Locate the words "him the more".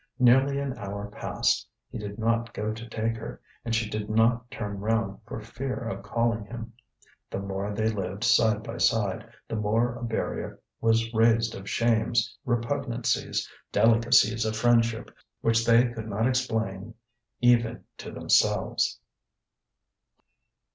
6.43-7.71